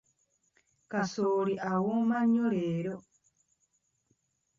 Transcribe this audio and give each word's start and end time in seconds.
Kasooli 0.91 1.53
awooma 1.71 2.17
nnyo 2.23 2.45
leero. 2.55 2.95